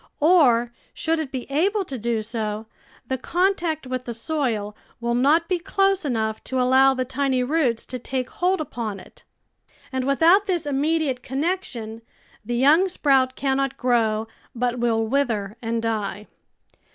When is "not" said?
5.13-5.47